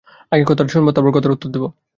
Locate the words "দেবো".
1.49-1.67